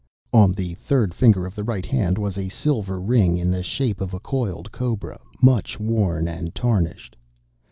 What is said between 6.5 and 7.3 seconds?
tarnished.